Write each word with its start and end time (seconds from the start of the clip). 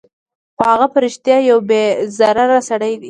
خو 0.55 0.61
هغه 0.71 0.87
په 0.93 0.97
رښتیا 1.05 1.37
یو 1.49 1.59
بې 1.69 1.83
ضرره 2.17 2.59
سړی 2.69 2.93
دی 2.97 2.99